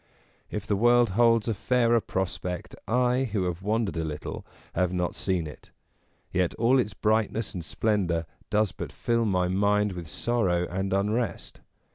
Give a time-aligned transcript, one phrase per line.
[0.49, 4.43] If the world holds a fairer prospect, I, who have wandered a little,
[4.73, 5.69] have not seen it;
[6.31, 11.61] yet all its brightness and splendour does but fill my mind with sorrow and unrest.